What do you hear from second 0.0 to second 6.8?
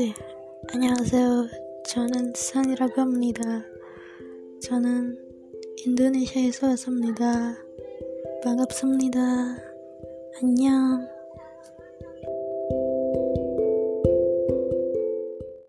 네, 안녕하세요. 저는 산이라고 합니다. 저는 인도네시아에서